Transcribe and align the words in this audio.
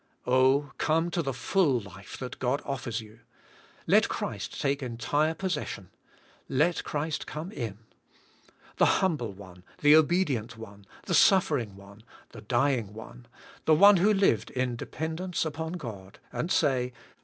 "Oh! 0.25 0.71
come 0.79 1.11
to 1.11 1.21
the 1.21 1.31
full 1.31 1.79
life 1.79 2.17
that 2.17 2.39
God 2.39 2.63
offers 2.65 3.01
you. 3.01 3.19
Let 3.85 4.09
Christ 4.09 4.59
take 4.59 4.81
entire 4.81 5.35
possession. 5.35 5.91
Let 6.49 6.83
Christ 6.83 7.27
come 7.27 7.51
in. 7.51 7.77
The 8.77 8.97
Humble 8.99 9.31
One, 9.33 9.61
the 9.81 9.93
Obedi 9.93 10.35
ent 10.39 10.57
One, 10.57 10.87
the 11.05 11.13
Suffering 11.13 11.75
One, 11.75 12.01
theDj^ng 12.33 12.91
One, 12.93 13.27
the 13.65 13.75
One 13.75 13.97
who 13.97 14.11
lived 14.11 14.49
in 14.49 14.75
dependence 14.75 15.45
upon 15.45 15.73
God, 15.73 16.17
and 16.33 16.51
say. 16.51 16.93